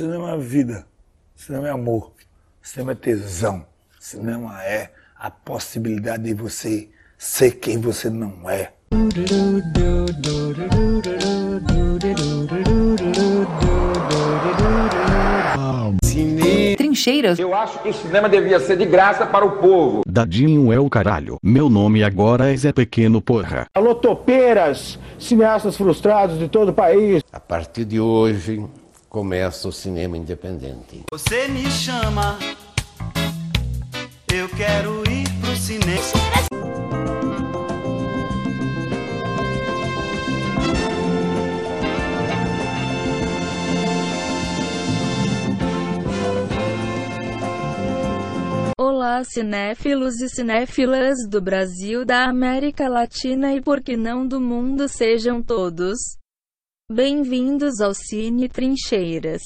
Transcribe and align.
Cinema 0.00 0.30
é 0.30 0.38
vida, 0.38 0.86
cinema 1.36 1.68
é 1.68 1.70
amor, 1.72 2.12
cinema 2.62 2.92
é 2.92 2.94
tesão, 2.94 3.66
cinema 3.98 4.64
é 4.64 4.90
a 5.14 5.30
possibilidade 5.30 6.22
de 6.22 6.32
você 6.32 6.88
ser 7.18 7.56
quem 7.56 7.78
você 7.78 8.08
não 8.08 8.48
é. 8.48 8.72
Cine... 16.02 16.76
Trincheiras. 16.76 17.38
Eu 17.38 17.54
acho 17.54 17.82
que 17.82 17.90
o 17.90 17.92
cinema 17.92 18.26
devia 18.26 18.58
ser 18.58 18.78
de 18.78 18.86
graça 18.86 19.26
para 19.26 19.44
o 19.44 19.58
povo. 19.58 20.00
Dadinho 20.06 20.72
é 20.72 20.80
o 20.80 20.88
caralho. 20.88 21.36
Meu 21.42 21.68
nome 21.68 22.02
agora 22.02 22.50
é 22.50 22.56
Zé 22.56 22.72
Pequeno 22.72 23.20
Porra. 23.20 23.66
Alô, 23.74 23.94
topeiras, 23.94 24.98
cineastas 25.18 25.76
frustrados 25.76 26.38
de 26.38 26.48
todo 26.48 26.70
o 26.70 26.72
país. 26.72 27.22
A 27.30 27.38
partir 27.38 27.84
de 27.84 28.00
hoje, 28.00 28.64
começa 29.10 29.66
o 29.66 29.72
cinema 29.72 30.16
independente. 30.16 31.02
Você 31.10 31.48
me 31.48 31.68
chama, 31.68 32.38
eu 34.32 34.48
quero 34.50 35.02
ir 35.10 35.28
pro 35.40 35.56
cinema. 35.56 35.90
Olá 48.78 49.24
cinéfilos 49.24 50.20
e 50.20 50.28
cinéfilas 50.28 51.16
do 51.28 51.42
Brasil, 51.42 52.04
da 52.04 52.26
América 52.26 52.88
Latina 52.88 53.52
e 53.54 53.60
por 53.60 53.80
que 53.82 53.96
não 53.96 54.24
do 54.24 54.40
mundo 54.40 54.88
sejam 54.88 55.42
todos 55.42 56.19
bem-vindos 56.92 57.80
ao 57.80 57.94
Cine 57.94 58.48
Trincheiras. 58.48 59.40